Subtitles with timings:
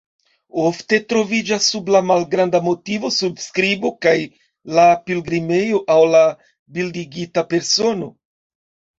[0.59, 4.23] Ofte troviĝas sub la malgranda motivo surskribo pri
[4.77, 6.23] la pilgrimejo aŭ la
[6.79, 8.09] bildigita persono.